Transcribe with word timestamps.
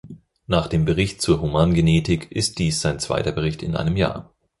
Nach 0.47 0.65
dem 0.65 0.83
Bericht 0.85 1.21
zur 1.21 1.41
Humangenetik 1.43 2.31
ist 2.31 2.57
dies 2.57 2.81
sein 2.81 2.97
zweiter 2.99 3.31
Bericht 3.31 3.61
in 3.61 3.75
einem 3.75 3.95
Jahr! 3.97 4.33